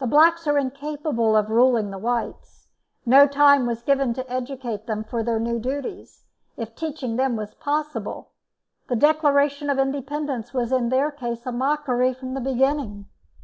The 0.00 0.08
blacks 0.08 0.48
are 0.48 0.58
incapable 0.58 1.36
of 1.36 1.48
ruling 1.48 1.92
the 1.92 1.98
whites; 1.98 2.66
no 3.06 3.28
time 3.28 3.66
was 3.66 3.84
given 3.84 4.12
to 4.14 4.28
educate 4.28 4.86
them 4.88 5.04
for 5.04 5.22
their 5.22 5.38
new 5.38 5.60
duties, 5.60 6.24
if 6.56 6.74
teaching 6.74 7.14
them 7.14 7.36
was 7.36 7.54
possible; 7.54 8.32
the 8.88 8.96
Declaration 8.96 9.70
of 9.70 9.78
Independence 9.78 10.52
was 10.52 10.72
in 10.72 10.88
their 10.88 11.12
case 11.12 11.46
a 11.46 11.52
mockery 11.52 12.12
from 12.12 12.34
the 12.34 12.40
beginning. 12.40 13.06